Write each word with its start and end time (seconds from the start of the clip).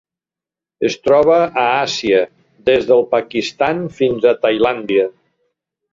Es 0.87 0.95
troba 1.07 1.35
a 1.41 1.65
Àsia: 1.81 2.23
des 2.71 2.89
del 2.93 3.07
Pakistan 3.15 3.85
fins 3.99 4.29
a 4.31 4.37
Tailàndia. 4.47 5.09